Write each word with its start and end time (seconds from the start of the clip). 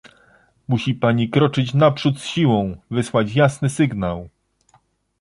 Musi 0.67 0.93
Pani 0.93 1.29
kroczyć 1.29 1.73
naprzód 1.73 2.19
z 2.19 2.25
siłą, 2.25 2.77
wysłać 2.91 3.35
jasny 3.35 3.69
sygnał 3.69 4.29